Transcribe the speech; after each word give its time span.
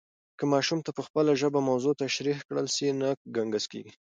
که 0.37 0.43
ماشوم 0.53 0.79
ته 0.85 0.91
په 0.97 1.01
خپله 1.07 1.31
ژبه 1.41 1.59
موضوع 1.69 1.93
تشریح 2.03 2.37
کړل 2.47 2.67
سي، 2.75 2.87
نه 3.01 3.09
ګنګس 3.35 3.65
کېږي. 3.71 3.93